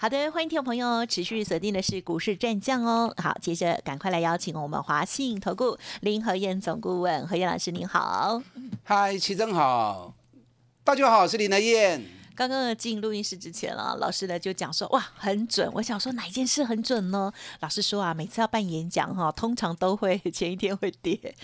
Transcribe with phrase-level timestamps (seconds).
[0.00, 3.12] 好的，欢迎听众朋友持续锁定的是股市战将哦。
[3.18, 8.42] 好，接着赶快来邀请我们华信投顾林和燕总顾问何燕老师，您好。
[8.82, 10.14] 嗨，齐正好，
[10.82, 12.02] 大家好，我是林和燕。
[12.34, 17.30] 刚刚进录音室之前啊，老师呢就讲说哇很准，我想说哪一件事很准呢？
[17.60, 21.36] 老师说啊，每次要办演讲哈，通常都会 前一天会跌。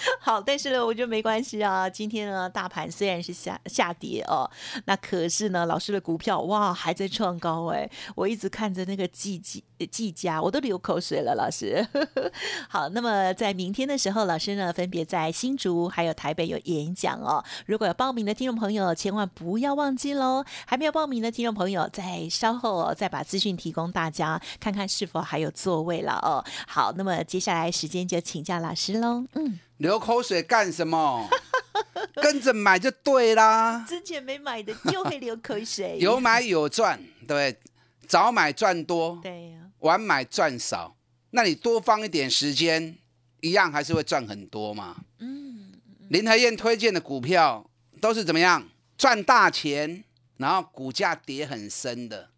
[0.20, 1.88] 好，但是呢，我觉得没关系啊。
[1.88, 4.50] 今天呢，大盘虽然是下下跌哦，
[4.86, 11.34] 那可是呢，老师的股票哇还在创高哎，我一直看着那个季季季家，我都流口水了。
[11.36, 11.86] 老师，
[12.68, 17.44] 好，那么在明天的时候，老师呢分别在新竹还有台北有演讲哦。
[17.66, 19.90] 如果有报名的听众朋友，千万不要忘。
[20.00, 26.42] 记喽，还没有报名的听众朋友，再稍后哦，再把资讯提供大家，看看是否还有座位了哦。
[26.66, 29.24] 好，那么接下来时间就请教老师喽。
[29.34, 31.26] 嗯，流口水干什么？
[32.14, 33.84] 跟着买就对啦。
[33.88, 35.96] 之前没买的就会流口水。
[35.98, 37.58] 有买有赚，对，
[38.06, 40.94] 早买赚多，对呀，晚买赚少。
[41.30, 42.94] 那你多放一点时间，
[43.40, 44.96] 一样还是会赚很多嘛。
[45.18, 45.72] 嗯，
[46.10, 47.64] 林和燕推荐的股票
[48.02, 48.68] 都是怎么样？
[48.98, 50.04] 赚大钱，
[50.36, 52.28] 然后股价跌很深的，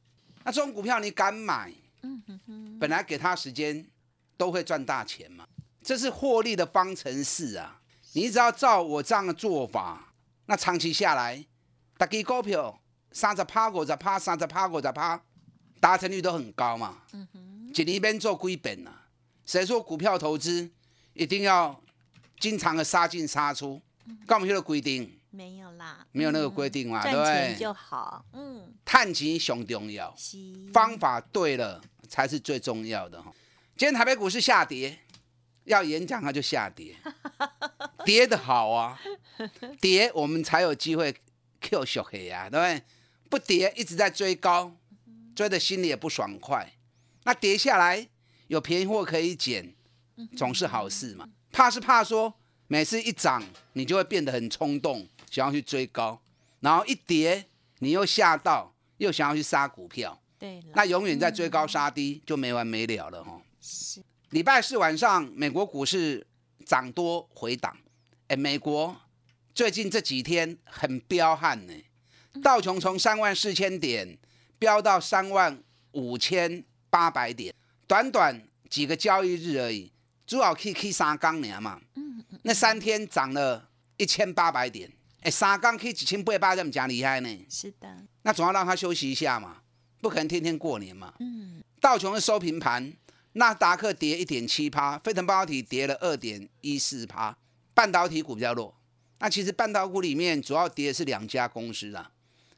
[0.44, 1.72] 那这种股票你敢买？
[2.02, 3.84] 嗯哼哼，本来给他时间
[4.36, 5.44] 都会赚大钱嘛，
[5.82, 7.80] 这是获利的方程式啊！
[8.12, 10.12] 你只要照我这样的做法，
[10.46, 11.44] 那长期下来，
[11.96, 12.80] 大家股票
[13.10, 15.20] 三十趴、五十趴、三十趴、五十趴，
[15.80, 17.02] 达成率都很高嘛。
[17.12, 19.06] 嗯哼，一年做几本啊？
[19.44, 20.70] 谁说股票投资
[21.14, 21.78] 一定要
[22.38, 23.80] 经常的杀进杀出？
[24.26, 25.18] 干嘛有规定？
[25.30, 27.56] 没有啦，没有那个规定嘛，对不对？
[27.58, 30.14] 就好，嗯，探钱熊重要，
[30.72, 33.32] 方法对了才是最重要的哈。
[33.76, 34.98] 今天台北股市下跌，
[35.64, 36.96] 要演讲它就下跌，
[38.04, 38.98] 跌的好啊，
[39.80, 41.14] 跌我们才有机会
[41.60, 42.82] Q 小黑呀，对不对？
[43.28, 44.76] 不跌一直在追高，
[45.34, 46.72] 追的心里也不爽快。
[47.24, 48.08] 那跌下来
[48.48, 49.74] 有便宜货可以捡，
[50.36, 51.28] 总是好事嘛。
[51.50, 52.34] 怕是怕说
[52.66, 53.42] 每次一涨，
[53.74, 55.08] 你就会变得很冲动。
[55.30, 56.20] 想要去追高，
[56.60, 57.46] 然后一跌，
[57.78, 63.40] 你又吓到，又想要去杀股票，对，那永远在追高杀低，就没完没了了哈。
[63.58, 64.02] 是，
[64.32, 66.26] 礼拜四晚上美国股市
[66.64, 67.76] 涨多回档，
[68.28, 68.96] 哎，美国
[69.54, 71.74] 最近这几天很彪悍呢，
[72.42, 74.18] 道琼从三万四千点
[74.58, 77.54] 飙到三万五千八百点，
[77.86, 79.92] 短短几个交易日而已，
[80.26, 84.90] 主要 K K 三钢年嘛，嗯嗯，那三天涨了一千八百点。
[85.20, 87.46] 哎，三缸可以几千倍八，这么讲厉害呢？
[87.50, 89.58] 是的，那总要让他休息一下嘛，
[90.00, 91.12] 不可能天天过年嘛。
[91.20, 91.62] 嗯。
[91.80, 92.92] 道琼斯收平盘，
[93.34, 97.36] 纳达克跌一点七趴，费腾半导体跌了二点一四趴，
[97.74, 98.74] 半导体股比较弱。
[99.18, 102.10] 那其实半导体股里面主要跌的是两家公司啊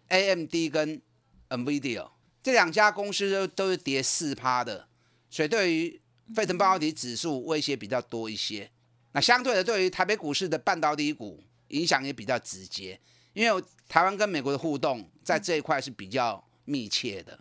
[0.08, 1.00] ，AMD 跟
[1.48, 2.10] NVIDIA
[2.42, 4.88] 这两家公司都都是跌四趴的，
[5.30, 6.00] 所以对于
[6.34, 8.70] 费腾半导体指数威胁比较多一些。
[9.12, 11.42] 那相对的，对于台北股市的半导体股。
[11.68, 13.00] 影响也比较直接，
[13.32, 17.36] 因为台湾跟美国的互动在这一块是比较密切的，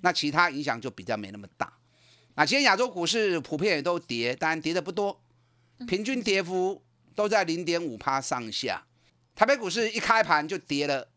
[0.00, 1.70] 那其他影响就比较没那么大。
[2.34, 5.20] 那今天亚洲股市普遍也都跌，当然跌的不多，
[5.86, 6.82] 平均跌幅
[7.14, 8.84] 都在零点五趴上下。
[9.34, 11.08] 台北股市一开盘就跌了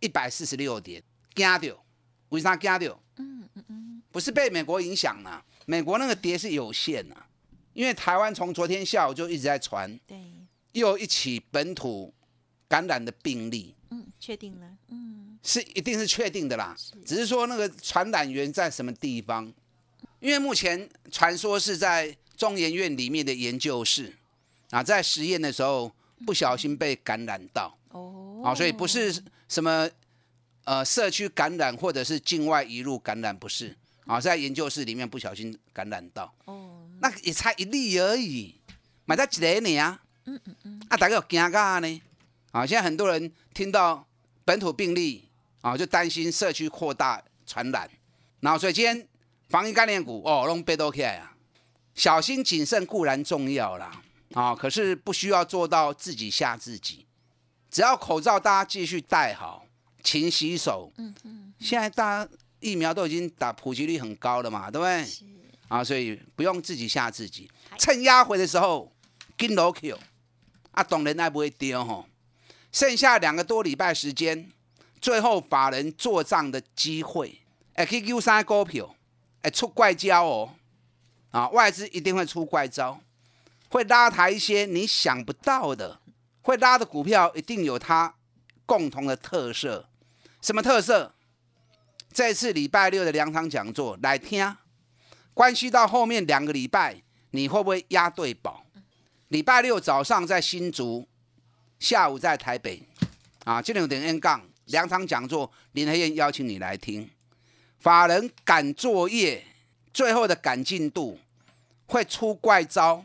[0.00, 1.02] 一百四十六点，
[1.34, 1.84] 惊掉？
[2.30, 3.00] 为啥惊掉？
[3.16, 7.16] 嗯嗯嗯，不是被美国影响了，美国那个跌是有限的，
[7.72, 9.98] 因为台湾从昨天下午就一直在传。
[10.06, 10.16] 对。
[10.72, 12.12] 又一起本土
[12.68, 16.76] 感染的病例，嗯，确定了，嗯，是一定是确定的啦，
[17.06, 19.50] 只是说那个传染源在什么地方？
[20.20, 24.12] 因为目前传说是在中研院里面的研究室
[24.70, 25.92] 啊，在实验的时候
[26.24, 29.88] 不小心被感染到，哦，啊，所以不是什么
[30.64, 33.76] 呃社区感染或者是境外移入感染，不是
[34.06, 38.54] 啊，在研究室里面不小心感染到，哦，那也才一例而已，
[39.04, 40.00] 买在几年啊？
[40.24, 42.02] 嗯嗯嗯，啊，大家有惊噶呢？
[42.50, 44.04] 啊，现在很多人听到
[44.44, 45.28] 本土病例
[45.60, 47.88] 啊，就担心社区扩大传染。
[48.40, 49.06] 然后，所以今天
[49.48, 51.32] 防疫概念股哦，弄被都起来啊。
[51.94, 54.02] 小心谨慎固然重要啦，
[54.34, 57.06] 啊，可是不需要做到自己吓自己。
[57.70, 59.66] 只要口罩大家继续戴好，
[60.02, 60.92] 勤洗手。
[60.98, 61.54] 嗯嗯。
[61.58, 65.06] 现在大家疫苗都已经打普及率很高了嘛，对不对？
[65.68, 67.50] 啊，所以不用自己吓自己。
[67.78, 68.92] 趁压回的时候。
[69.38, 69.94] 跟落去，
[70.70, 72.06] 啊，懂人爱不会丢吼。
[72.72, 74.50] 剩下两个多礼拜时间，
[74.98, 77.42] 最后法人做账的机会，
[77.74, 78.96] 哎，去救三股票，
[79.50, 80.54] 出怪招哦，
[81.30, 83.00] 啊，外资一定会出怪招，
[83.68, 86.00] 会拉抬一些你想不到的，
[86.42, 88.14] 会拉的股票一定有它
[88.64, 89.88] 共同的特色，
[90.40, 91.12] 什么特色？
[92.12, 94.56] 这次礼拜六的两场讲座来听，
[95.34, 97.02] 关系到后面两个礼拜
[97.32, 98.64] 你会不会押对宝？
[99.28, 101.06] 礼拜六早上在新竹，
[101.78, 102.82] 下午在台北，
[103.44, 107.10] 啊，这两点 N 杠两场讲座，林黑燕邀请你来听，
[107.86, 109.44] 法人赶作业，
[109.94, 111.20] 最后的赶进度
[111.86, 113.04] 会出怪招，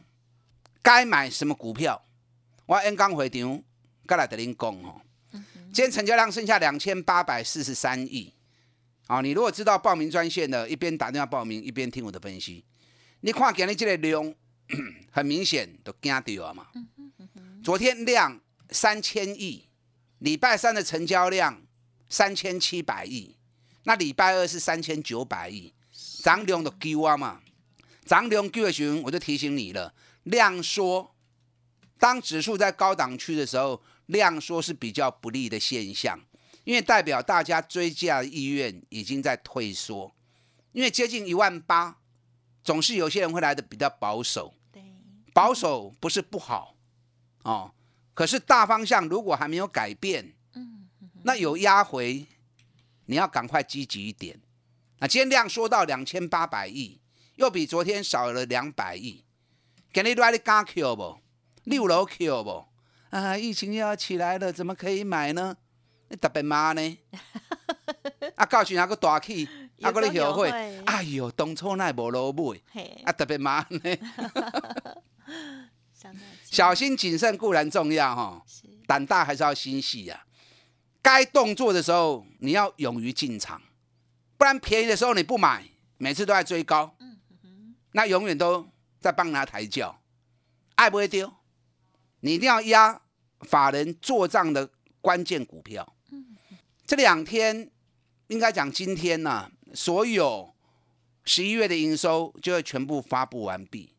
[0.82, 2.04] 该买什么股票？
[2.66, 3.62] 我 N 刚回场，
[4.08, 5.00] 刚来跟您讲哦。
[5.72, 8.34] 今天成交量剩下两千八百四十三亿。
[9.06, 12.66] 哦，你如果知道报名专线的，一边打电话报名，一边听我的分析。
[13.20, 14.34] 你看今日这个量，
[15.14, 16.66] 很明显都惊掉了嘛。
[17.64, 18.42] 昨天量
[18.72, 19.68] 三千亿，
[20.18, 21.62] 礼拜三的成交量
[22.10, 23.36] 三千七百亿，
[23.84, 25.74] 那礼拜二是三千九百亿，
[26.24, 27.42] 涨量的 Q 啊嘛。
[28.06, 29.94] 涨量丢的时候，我就提醒你了，
[30.24, 31.16] 量缩，
[31.98, 36.20] 当指数在高档区的时候，量缩是比较不利的现象。
[36.64, 40.14] 因为代表大家追价的意愿已经在退缩，
[40.74, 41.98] 因为接近一万八，
[42.64, 44.54] 总是有些人会来的比较保守。
[44.72, 44.84] 对，
[45.34, 46.76] 保守不是不好
[47.44, 47.74] 哦，
[48.14, 50.88] 可是大方向如果还没有改变，嗯，
[51.24, 52.28] 那有压回，
[53.12, 54.40] 你要赶快积极一点。
[55.00, 57.02] 那今天量缩到两千八百亿，
[57.36, 59.26] 又比昨天少了两百亿，
[59.92, 61.18] 给你来的加 Q 不？
[61.66, 62.66] 六楼 Q 不？
[63.10, 65.58] 啊，疫情要起来了，怎么可以买呢？
[66.08, 66.98] 你特别妈呢，
[68.36, 69.46] 啊，到时那个大气，
[69.82, 70.50] 啊，个你后悔，
[70.86, 72.62] 哎呦，当初那无落买，
[73.04, 73.98] 啊，特别妈呢。
[76.50, 78.42] 小心谨慎固然重要哈，
[78.88, 80.24] 胆大还是要心细呀。
[81.02, 83.62] 该动作的时候，你要勇于进场，
[84.38, 85.66] 不然便宜的时候你不买，
[85.98, 86.96] 每次都在追高，
[87.94, 88.70] 那永远都
[89.00, 90.02] 在帮他抬轿，
[90.76, 91.34] 爱不会丢。
[92.20, 93.02] 你一定要压
[93.42, 94.70] 法人做账的
[95.02, 95.96] 关键股票。
[96.86, 97.72] 这两天
[98.28, 100.54] 应该讲今天呢，所有
[101.24, 103.94] 十一月的营收就会全部发布完毕。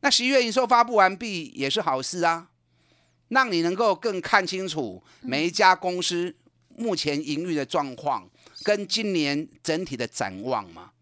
[0.00, 2.50] 那十一月营收发布完毕也是好事啊，
[3.28, 6.34] 让你能够更看清楚每一家公司
[6.76, 8.28] 目前盈余的状况
[8.62, 10.92] 跟今年整体的展望嘛。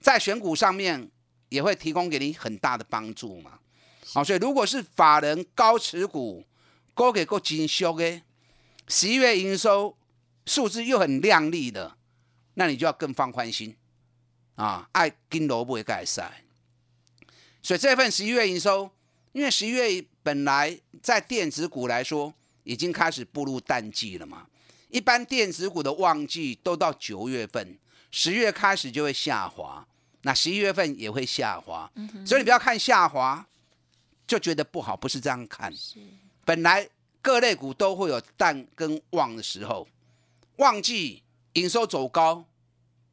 [0.00, 1.10] 在选股上面
[1.48, 3.58] 也会提供给你很大的帮助嘛。
[4.12, 6.44] 好，所以如果是法人高持股，
[6.94, 8.22] 高给够精修的
[8.88, 9.96] 十一月营收。
[10.48, 11.96] 数字又很亮丽的，
[12.54, 13.76] 那你就要更放宽心
[14.54, 14.88] 啊！
[14.92, 16.44] 爱金萝卜也盖塞，
[17.60, 18.88] 所以这份十一月营收，
[19.36, 24.46] 因为十一月本来在电子股来说已经开始步入淡季了嘛，
[24.88, 27.78] 一般电子股的旺季都到九月份，
[28.10, 29.86] 十月开始就会下滑，
[30.22, 31.92] 那十一月份也会下滑，
[32.24, 33.46] 所以你不要看下滑
[34.26, 35.70] 就觉得不好，不是这样看。
[36.46, 36.88] 本来
[37.20, 39.86] 各类股都会有淡跟旺的时候。
[40.56, 41.22] 旺季
[41.52, 42.46] 营收走高，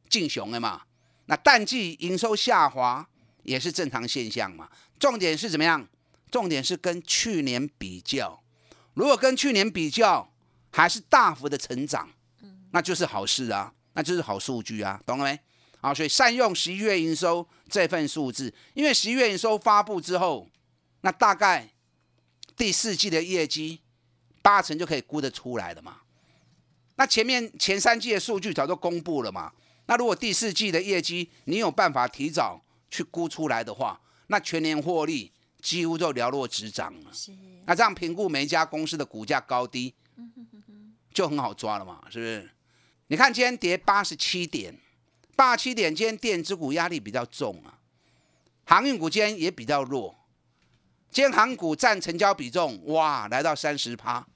[0.08, 0.84] 进熊了嘛？
[1.26, 3.06] 那淡季营收下滑
[3.42, 4.70] 也是正常现象嘛？
[4.98, 5.86] 重点是怎么样？
[6.34, 8.42] 重点是跟去年比较，
[8.94, 10.34] 如果跟去年比较
[10.72, 12.10] 还是大幅的成长，
[12.72, 15.38] 那就是好事啊，那就是好数据啊，懂了没？
[15.80, 20.48] 好，所以善用十一月营收这份数字，因为十一月营收发布之后，
[21.02, 21.70] 那大概
[22.56, 23.82] 第四季的业绩
[24.42, 25.98] 八成就可以估得出来了嘛。
[26.96, 29.52] 那前面前三季的数据早就公布了嘛？
[29.86, 35.30] 那如果第四季的业绩你有办法提早去估出来的话，那全年获利
[35.64, 37.10] 几乎就寥落指掌了。
[37.10, 37.32] 是。
[37.64, 39.94] 那这样评估每一家公司的股价高低，
[41.14, 42.02] 就很好抓了嘛？
[42.10, 42.50] 是不是？
[43.06, 44.78] 你看今天跌八十七点，
[45.34, 47.78] 八十七点，今天电子股压力比较重啊，
[48.66, 50.14] 航运股今天也比较弱，
[51.10, 54.26] 今天航股占成交比重哇，来到三十趴。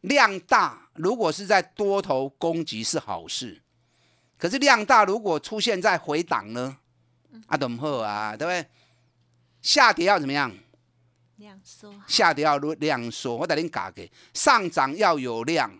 [0.00, 3.60] 量大，如果是在多头攻击是好事，
[4.38, 6.78] 可是量大如果出现在回档呢？
[7.46, 8.34] 啊，怎么好啊？
[8.36, 8.66] 对不对？
[9.64, 10.54] 下跌要怎么样？
[11.36, 11.94] 量缩。
[12.06, 14.12] 下跌要量缩，我带你讲给。
[14.34, 15.70] 上涨要有量，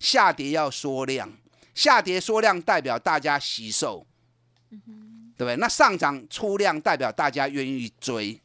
[0.00, 1.30] 下跌要缩量。
[1.74, 4.06] 下跌缩量代表大家吸售，
[4.70, 4.78] 对
[5.36, 5.56] 不对？
[5.56, 8.40] 那上涨出量代表大家愿意追。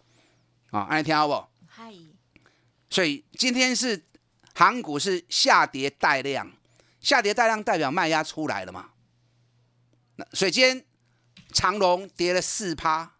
[0.71, 1.47] 啊，爱听好不？
[1.65, 1.93] 嗨。
[2.89, 4.03] 所以今天是。
[4.51, 6.51] 港股是下跌带量，
[6.99, 8.89] 下跌带量代表卖压出来了嘛？
[10.17, 10.83] 那所以今天
[11.53, 13.13] 长隆跌了四趴，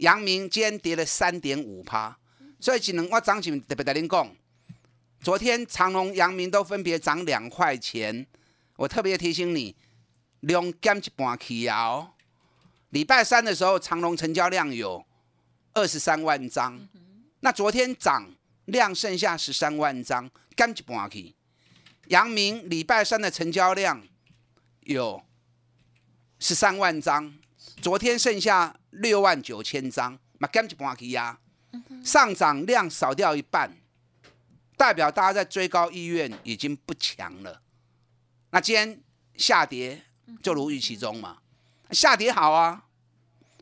[0.00, 2.16] 阳明今天跌了三点五趴，
[2.58, 4.34] 所以只能我涨前特别跟您讲，
[5.20, 8.26] 昨天长隆、阳明都分别涨两块钱，
[8.76, 9.76] 我特别提醒你，
[10.40, 12.12] 量减一半去哦。
[12.90, 15.04] 礼拜三的时候，长隆成交量有
[15.74, 16.80] 二十三万张，
[17.40, 21.34] 那昨天涨量剩下十三万张，减一半去。
[22.06, 24.02] 阳明礼拜三的成交量
[24.84, 25.22] 有
[26.38, 27.34] 十三万张，
[27.82, 31.38] 昨天剩下六万九千张，嘛减一半去呀。
[32.04, 33.70] 上涨量少掉一半，
[34.76, 37.62] 代表大家在追高意愿已经不强了。
[38.50, 39.00] 那今天
[39.36, 40.02] 下跌
[40.42, 41.38] 就如预期中嘛，
[41.92, 42.86] 下跌好啊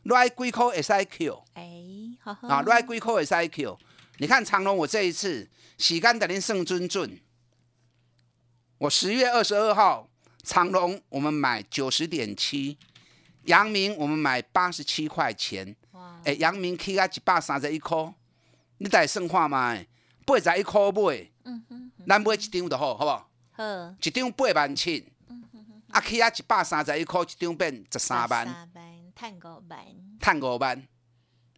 [0.05, 1.83] ，right 归扣 S I Q，哎，
[2.23, 3.79] 啊，right 归扣 S I Q，
[4.17, 7.21] 你看长隆，我这一次洗干等您胜尊尊，
[8.79, 10.09] 我十月二十二号
[10.43, 12.79] 长隆我们买九十点七，
[13.49, 15.75] 阳明我们买八十七块钱。
[16.25, 17.97] 哎，阳明起啊一百三十一块，
[18.79, 19.77] 你再算看嘛？
[20.27, 21.31] 八十一块买，
[22.07, 23.31] 咱买一张就好，好不好？
[23.53, 23.65] 好，
[24.03, 25.11] 一张八万七，
[25.91, 29.87] 啊起啊一百三十一块，一张变十三万，三万赚五万，
[30.21, 30.87] 赚五万，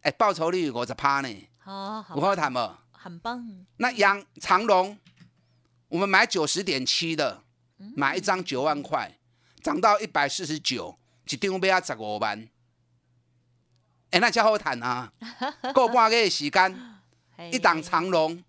[0.03, 2.75] 诶，报酬率五十趴呢，好，有好谈无？
[2.91, 3.65] 很棒。
[3.77, 4.97] 那阳长隆，
[5.89, 7.43] 我们买九十点七的，
[7.95, 9.17] 买一张九万块，
[9.61, 10.97] 涨到一百四十九，
[11.35, 12.47] 一张买啊十五万。
[14.11, 15.11] 哎，那才好谈啊！
[15.73, 16.99] 过半个月时间，
[17.51, 18.43] 一档长龙，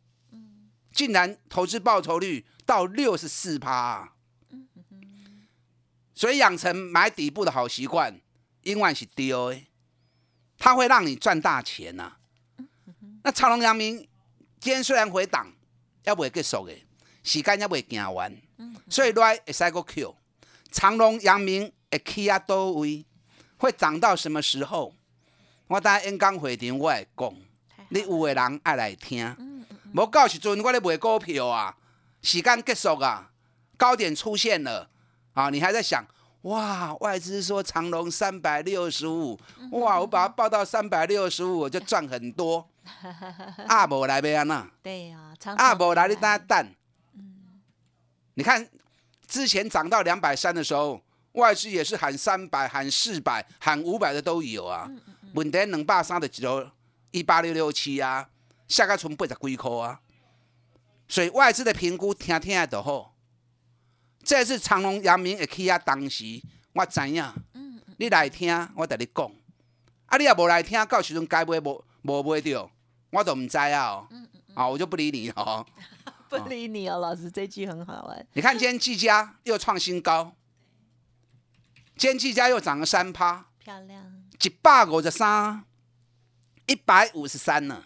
[0.92, 4.12] 竟然投资报酬率到六十四趴。
[6.14, 8.20] 所以养成买底部的好习惯，
[8.62, 9.62] 永远是丢的，
[10.58, 12.16] 它会让你赚大钱呐。
[13.22, 13.98] 那长隆、阳明
[14.58, 15.52] 今天虽然回档，
[16.04, 16.74] 也未结束的，
[17.22, 18.36] 时间也未行完，
[18.90, 20.16] 所以来会使个 Q。
[20.72, 23.04] 长隆、阳明会起啊多位，
[23.58, 24.94] 会涨到什么时候？
[25.66, 27.34] 我等演讲会场我会讲，
[27.90, 29.64] 你有的人爱来听。
[29.94, 31.76] 无到时阵我咧卖股票啊，
[32.22, 33.30] 时间结束啊，
[33.76, 34.88] 高点出现了
[35.34, 36.02] 啊，你还在想
[36.42, 39.38] 哇，外资说长隆三百六十五，
[39.72, 42.66] 哇，我把它报到三百六十五，我就赚很多。
[43.68, 44.66] 阿无来要安那？
[44.82, 46.74] 对呀，阿无来你等下等。
[48.34, 48.66] 你看
[49.26, 51.00] 之前涨到两百三的时候，
[51.32, 54.90] 外资也是喊三百、喊四百、喊五百的都有啊。
[55.34, 56.70] 问题两百三的一条
[57.10, 58.28] 一八六六七啊，
[58.68, 60.00] 下个存八十几块啊，
[61.08, 63.14] 所以外资的评估听听就好。
[64.22, 66.40] 这次长隆、阳明会起啊，当时
[66.74, 67.32] 我知影，
[67.98, 69.30] 你来听，我跟你讲。
[70.06, 72.70] 啊，你也无来听，到时阵该买无无买着，
[73.10, 74.06] 我都唔知啊。
[74.54, 75.66] 啊，我就不理你哦。
[76.28, 78.26] 不理你哦，老师这句很好玩。
[78.34, 80.32] 你看今天技嘉又创新高，今
[81.96, 84.22] 天技嘉又涨了三趴，漂亮。
[84.42, 85.64] 一百五十三，
[86.66, 87.84] 一百五十三呢。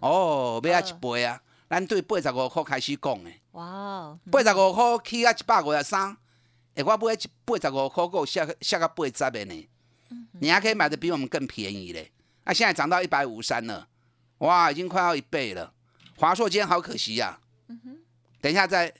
[0.00, 1.42] 哦，买啊一倍啊！
[1.68, 3.30] 咱对八十五块开始讲的。
[3.52, 4.18] 哇！
[4.30, 6.16] 八十五块起啊一百五十三，
[6.74, 9.68] 哎，我买一八十五块，够下下个八十的呢。
[10.40, 12.12] 你还可以买的比我们更便宜嘞。
[12.44, 13.88] 那现在涨到一百五十三了，
[14.38, 15.72] 哇，已经快要一倍了。
[16.16, 17.40] 华硕今天好可惜呀。
[18.40, 18.92] 等一下再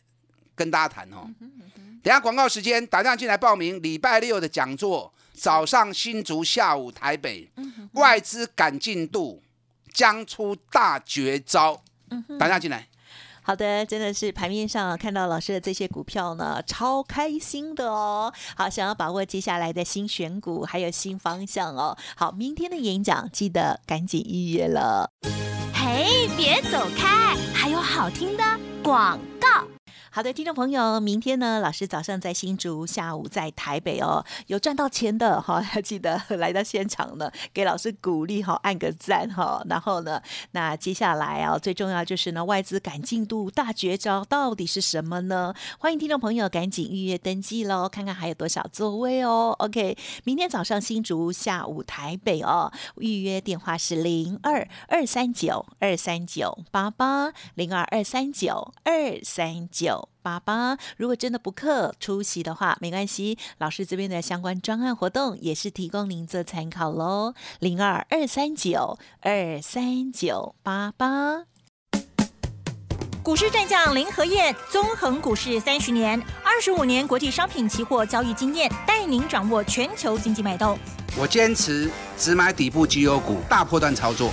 [0.55, 1.29] 跟大家谈哦。
[2.03, 5.13] 等下广告时间，打电话进来报名礼拜六的讲座。
[5.35, 7.51] 早上新竹，下午台北，
[7.93, 9.43] 外资赶进度，
[9.93, 11.83] 将出大绝招。
[12.39, 12.89] 打下进来。
[13.41, 18.33] 好的，真的是盘面上看到老师的这些股票呢，超开心的哦。
[18.57, 21.97] 好，想要把握接下来的新选股，还有新方向哦。
[22.15, 25.11] 好，明天的演讲记得赶紧预约了。
[25.73, 28.45] 嘿，别走开，还有好听的
[28.83, 29.32] 广告。
[30.15, 39.65] 好的，听众朋友，明天呢，老师早上在新竹，下午在台北哦，有赚到钱的哈，要 记得来到现场呢，给老师鼓励哈，按个赞哈。
[39.71, 45.55] 然后呢，那接下来啊，最重要就是呢，外资赶进度大绝招到底是什么呢？
[45.79, 49.57] 欢迎听众朋友赶紧预约登记喽，看看还有多少座位哦。
[49.61, 60.02] OK，明天早上新竹，下午台北哦，预约电话是零二二三九二三九八八零二二三九二三九。
[60.23, 67.35] 八八，如果真的不克出席的话，没关系，老师这边的相关专案活动也是提供您做参考喽。
[67.59, 71.45] 零二二三九二三九八八，
[73.23, 80.79] 股市战将林和燕，纵横股市三十年，二十五年国际商品期货交易经验，带您掌握全球经济脉动。
[81.19, 84.33] 我坚持只买底部绩优股，大波段操作。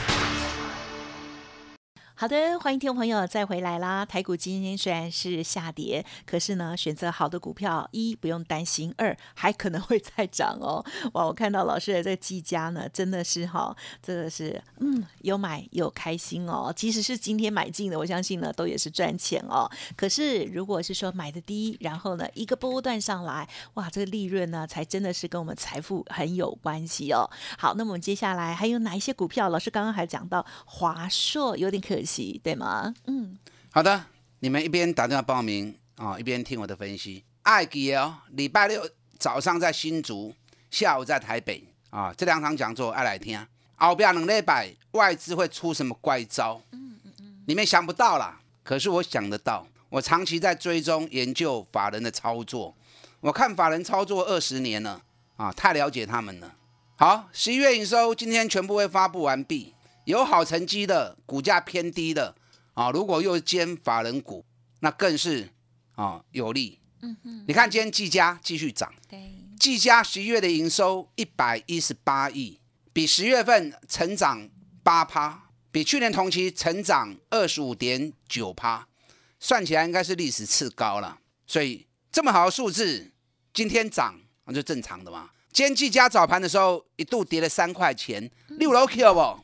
[2.21, 4.05] 好的，欢迎听众朋友再回来啦。
[4.05, 10.85] 台股今天虽然是下跌，可是呢，选择好的股票，一不用担心，二还可能会再涨哦。
[11.13, 16.71] 哇，我看到老师的这个技嘉呢，真的是哈，真的是嗯，有买有开心哦。
[16.75, 19.67] 即使是今天买进的，我相信呢，都也是赚钱哦。
[19.95, 27.27] 可是如果是说买的低，然后呢，一个波段上来，哇，这个利润呢，才真的是跟我们财富很有关系哦。
[27.57, 29.49] 好，那么我们接下来还有哪一些股票？
[29.49, 32.10] 老师刚刚还讲到华硕，有点可惜。
[32.43, 32.93] 对吗？
[33.05, 33.37] 嗯，
[33.71, 34.05] 好的，
[34.39, 37.23] 你们一边打电话报名啊，一边听我的分析。
[37.43, 38.87] 爱记哦，礼拜六
[39.17, 40.33] 早上在新竹，
[40.69, 43.45] 下午在台北啊，这两场讲座爱来听。
[43.75, 46.61] 后边两礼拜外资会出什么怪招？
[46.71, 49.65] 嗯嗯嗯，你们想不到啦，可是我想得到。
[49.89, 52.75] 我长期在追踪研究法人的操作，
[53.19, 55.01] 我看法人操作二十年了
[55.35, 56.55] 啊，太了解他们了。
[56.95, 59.73] 好，十一月营收今天全部会发布完毕。
[60.05, 62.35] 有好成绩的股价偏低的
[62.73, 64.45] 啊，如果又兼法人股，
[64.79, 65.49] 那更是
[65.95, 66.79] 啊有利。
[67.01, 72.59] 嗯哼，你看今天技嘉继续涨，对，技嘉十一月的营收一百一十八亿，
[72.93, 74.47] 比十月份成长
[74.83, 78.87] 八趴，比去年同期成长二十五点九趴，
[79.39, 81.19] 算起来应该是历史次高了。
[81.47, 83.11] 所以这么好的数字，
[83.53, 85.29] 今天涨那就正常的嘛。
[85.51, 89.39] 今天技嘉早盘的时候一度跌了三块钱，六楼 Q 不？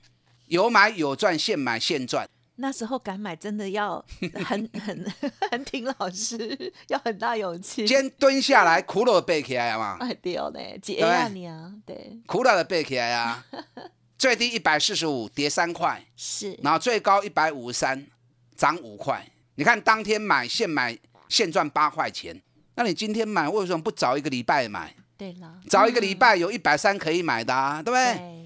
[0.48, 2.28] 有买有赚，现买现赚。
[2.60, 4.04] 那时候敢买，真的要
[4.44, 5.14] 很 很
[5.52, 7.86] 很挺老师，要很大勇气。
[7.86, 9.98] 先蹲下来，苦了背起来嘛。
[10.00, 12.20] 哎对哦，对，接啊你啊，对。
[12.26, 13.46] 苦了的背起来啊，
[14.18, 16.04] 最低一百四十五，跌三块。
[16.16, 16.58] 是。
[16.64, 18.08] 然后最高一百五十三，
[18.56, 19.24] 涨五块。
[19.56, 20.98] 你看当天买，现买
[21.30, 22.42] 现赚八块钱。
[22.74, 24.96] 那你今天买，为什么不早一个礼拜买？
[25.18, 28.16] 对了，早一个礼拜有一百三可以买的，啊，对不对？
[28.16, 28.37] 对，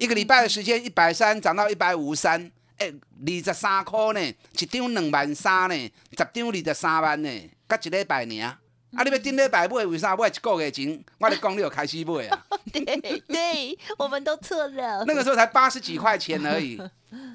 [0.00, 7.28] 一个礼拜的时间，一百三涨到一百五十三，哎，二十三块呢，一张两万三呢，十张二十三万呢，
[7.68, 8.40] 隔一礼拜呢。
[8.40, 11.04] 啊，你要顶礼拜买，为啥买一个月前？
[11.18, 12.46] 我讲你有开始买啊？
[12.72, 12.82] 对
[13.28, 15.04] 对，我们都错了。
[15.04, 16.80] 那个时候才八十几块钱而已，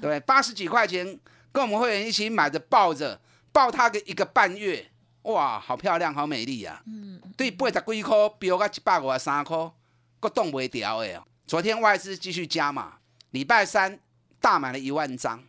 [0.02, 1.06] 对，八十几块钱，
[1.52, 3.20] 跟我们会员一起买着抱着，
[3.52, 4.84] 抱它个一个半月，
[5.22, 6.82] 哇，好漂亮，好美丽啊。
[6.88, 7.20] 嗯。
[7.36, 9.70] 对，八十几块飙到一百五十三块，
[10.18, 11.22] 搁冻袂掉的。
[11.46, 12.94] 昨天外资继续加码，
[13.30, 14.00] 礼拜三
[14.40, 15.40] 大买了一万张。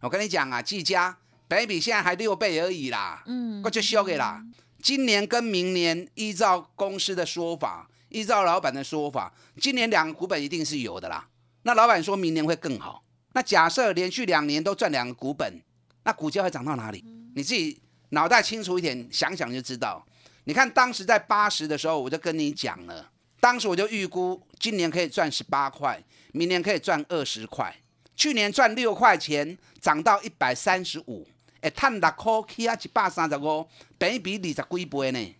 [0.00, 1.14] 我跟你讲啊，技嘉
[1.46, 4.42] 本比现在还六倍而已啦，嗯，我就修给啦。
[4.80, 11.28] 今年跟明年，依照公司的说法，依照老板的说法，今年两个股本一定是有的啦。
[11.64, 13.04] 那老板说明年会更好。
[13.34, 15.60] 那假设连续两年都赚两个股本，
[16.04, 17.04] 那股价会涨到哪里？
[17.34, 20.02] 你自己脑袋清楚一点，想想就知道。
[20.44, 23.10] 你看当时在八十的时候，我就跟你讲了。
[23.42, 26.00] 当时我就预估今年可以赚十八块，
[26.30, 27.74] 明年可以赚二十块。
[28.14, 31.26] 去年赚六块钱，涨到一百三十五，
[31.60, 33.66] 哎，赚六块起啊，一百三十五，
[33.98, 35.34] 比比二十几倍呢。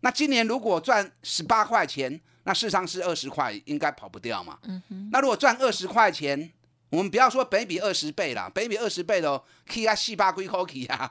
[0.00, 4.58] 那今年如果赚十八块钱，那市场是二十块，应该跑不掉嘛。
[4.64, 5.08] 嗯哼。
[5.12, 6.50] 那如果赚二十块钱，
[6.90, 11.08] 我们不要说北比二十倍啦，北比二十倍的起啊，四百几块起啊，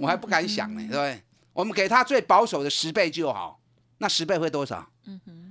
[0.00, 1.22] 我还不敢想呢，对不对？
[1.52, 3.60] 我们给他最保守的十倍就好，
[3.98, 4.84] 那十倍会多少？
[5.04, 5.45] 嗯哼。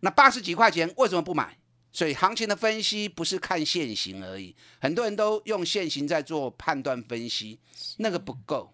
[0.00, 1.56] 那八十几块钱为什么不买？
[1.90, 7.58] 所以行情的分析不是看现行而已，很多人都用现行在做判断分析，
[7.96, 8.72] 那个不够。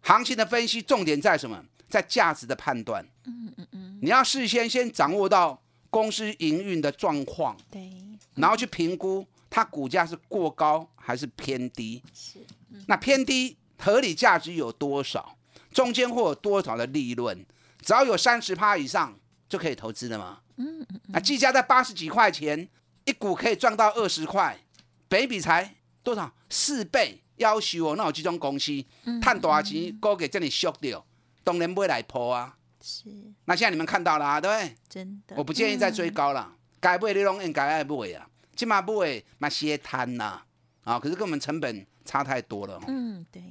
[0.00, 1.64] 行情的分析重点在什么？
[1.88, 3.06] 在价值的判断。
[3.26, 3.98] 嗯嗯嗯。
[4.02, 7.92] 你要事先先掌握到公司营运的状况，对，
[8.34, 12.02] 然后去评估它股价是过高还是偏低。
[12.12, 12.38] 是。
[12.88, 15.36] 那偏低合理价值有多少？
[15.70, 17.44] 中间会有多少的利润？
[17.82, 19.16] 只要有三十趴以上
[19.48, 20.40] 就可以投资的吗？
[20.56, 22.68] 嗯嗯，那计价在八十几块钱
[23.04, 24.58] 一股，可以赚到二十块，
[25.08, 27.20] 北比才多少四倍？
[27.36, 28.72] 要求哦，那有这种公司，
[29.20, 31.04] 赚多少钱，高给这里缩掉，
[31.42, 32.56] 当然不会来破啊。
[32.80, 33.08] 是，
[33.46, 34.76] 那现在你们看到了啊，对不对？
[34.88, 40.40] 真的，我不建议再追高了，该买你拢应该爱买啊，起码不会买些摊呐
[40.84, 40.96] 啊。
[41.00, 42.80] 可是跟我们成本差太多了。
[42.86, 43.42] 嗯，对。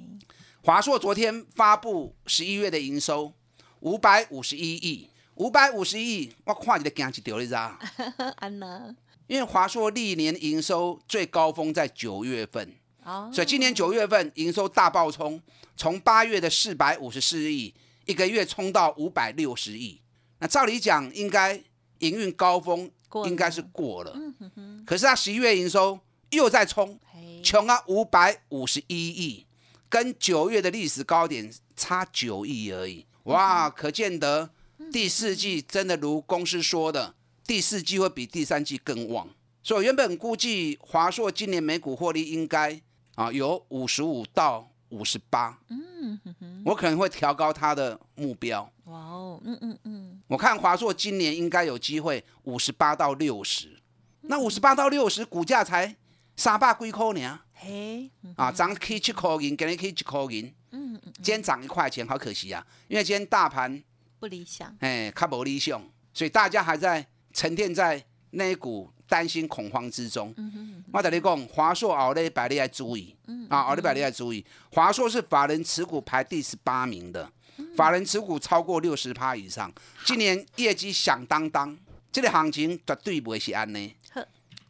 [0.63, 3.33] 华硕昨天发布十一月的营收
[3.81, 5.09] 五百五十一亿。
[5.35, 7.77] 五百五十亿，我看你的惊一条，你知道？
[8.37, 8.95] 安娜，
[9.27, 13.29] 因为华硕历年营收最高峰在九月份，哦。
[13.33, 15.41] 所以今年九月份营收大爆冲，
[15.75, 17.73] 从八月的四百五十四亿，
[18.05, 20.01] 一个月冲到五百六十亿。
[20.39, 21.55] 那照理讲，应该
[21.99, 22.91] 营运高峰
[23.25, 27.41] 应该是过了，嗯哼哼，可是他十一月营收又在冲，嘿。
[27.41, 29.45] 穷啊五百五十一亿，
[29.89, 33.05] 跟九月的历史高点差九亿而已。
[33.23, 34.49] 哇，可见得
[34.93, 37.15] 第四季真的如公司说的，
[37.47, 39.27] 第四季会比第三季更旺。
[39.63, 42.79] 所以原本估计华硕今年每股获利应该
[43.15, 46.19] 啊有五十五到五十八，嗯
[46.63, 48.71] 我可能会调高它的目标。
[48.83, 53.81] 哇哦，嗯嗯嗯，我看华硕今年应该有机会五十八到六十，
[54.21, 55.95] 那五十八到六十股价才
[56.37, 57.39] 三百几块呢。
[57.53, 62.63] 嘿，嗯啊，涨七块银，今天可以一块银，嗯嗯，今天涨一块钱，好可惜啊！
[62.87, 63.81] 因为今天大盘
[64.23, 65.83] 不理想，哎较无理想，
[66.13, 70.33] 所以大家还在沉淀在那一股担心恐慌之中。
[70.37, 77.75] 嗯哼，我跟你讲，华硕奥利百利要注意，嗯啊，奥利百利要注意，华硕是法人持股排第十八名的，嗯。
[77.75, 79.69] 法人持股超过六十趴以上，
[80.05, 81.77] 今年业绩响当当，
[82.09, 83.95] 这个行情绝对不会是安呢。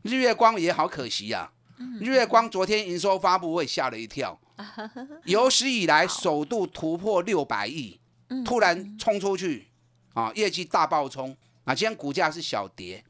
[0.01, 1.47] 日月光也好可惜呀、
[1.99, 4.35] 日月光昨天营收发布，我也吓了一跳，
[5.25, 8.02] 有史以来首度突破六百亿，嗯
[8.45, 9.67] 突然冲出去，
[10.13, 13.03] 啊，业绩大爆冲，啊，今天股价是小跌，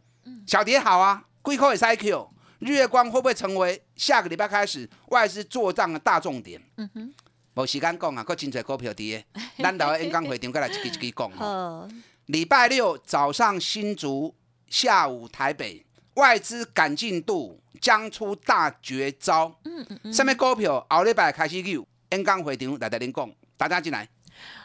[0.46, 2.28] 小跌好啊，贵扣也是 IQ，
[2.60, 6.62] 日月光会不会成为下个礼拜开始外资做账的大重点？
[6.78, 7.14] 嗯哼，
[7.56, 9.26] 无时间讲啊，佫真侪股票跌，
[9.60, 11.90] 咱留喺演讲会场，过来一支一支讲哦。
[12.28, 14.34] 礼拜六早上新竹，
[14.68, 19.54] 下午台北，外资赶进度将出大绝招。
[19.66, 24.08] 嗯嗯嗯，什么股票后礼拜开始有演讲会场来带您讲，大家进来。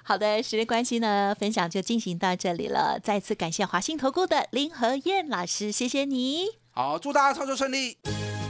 [0.03, 2.99] 好的，时间关系呢，分享就进行到这里了。
[3.03, 6.47] 再次感谢华信投顾的林和燕老师，谢谢你。
[6.71, 7.97] 好，祝大家操作顺利。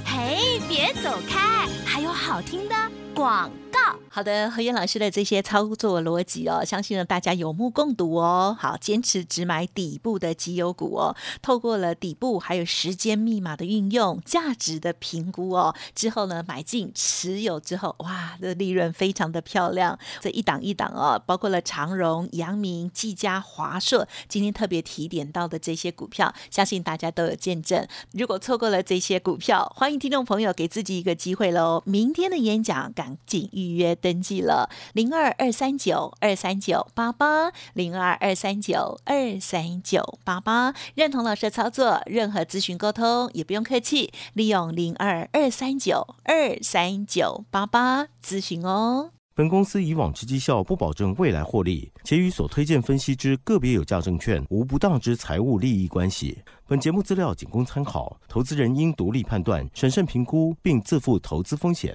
[0.04, 2.74] 嘿，别走开，还有好听的
[3.14, 3.78] 广告。
[4.18, 8.56] 好的，何燕老师的这些操作逻辑哦，相信呢大家有目共睹哦。
[8.58, 19.96] 好，坚持只买底部的绩优股哦，透过了底部还有时间密码的运用、价值的评估哦，之后呢买进持有之后，哇，这利润非常的漂亮。
[20.20, 27.86] 这一档一档哦，包括了长荣、阳明、技嘉、华硕，今天特别提点到的这些股票，相信大家都有见证。
[28.10, 31.84] 如果错过了这些股票，欢迎听众朋友给自己一个机会喽。
[31.86, 40.72] 明天的演讲赶紧预约登记了，零二二三九二三九八八，零二二三九二三九八八。
[40.94, 49.10] 认同老师的操作，任何咨询沟通也不用客气，利用零二二三九二三九八八咨询哦。
[49.34, 56.38] 本公司以往之绩效不保证未来获利，且与所推荐分析之个别有价证券无不当之财务利益关系。
[56.66, 61.94] 本节目资料仅供参考，投资人应独立判断、审慎评估，并自负投资风险。